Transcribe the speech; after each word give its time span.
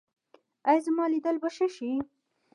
ایا 0.69 0.81
زما 0.85 1.05
لیدل 1.11 1.35
به 1.41 1.49
ښه 1.55 1.67
شي؟ 1.75 1.91